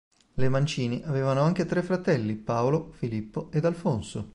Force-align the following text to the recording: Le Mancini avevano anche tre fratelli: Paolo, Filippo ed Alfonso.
Le 0.33 0.49
Mancini 0.49 1.03
avevano 1.05 1.41
anche 1.41 1.67
tre 1.67 1.83
fratelli: 1.83 2.33
Paolo, 2.33 2.89
Filippo 2.93 3.51
ed 3.51 3.65
Alfonso. 3.65 4.29